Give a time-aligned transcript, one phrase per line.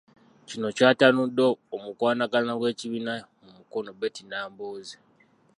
[0.47, 1.43] Kino kyatanudde
[1.75, 4.97] omukwanaganya w'ekibiina mu Mukono, Betty Nambooze.